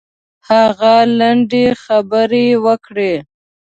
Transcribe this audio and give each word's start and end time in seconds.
هغه 0.49 0.93
لنډې 1.19 1.65
خبرې 1.83 2.47
وکړې. 2.65 3.13